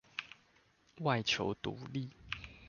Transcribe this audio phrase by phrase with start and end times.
[1.01, 2.09] 外求獨立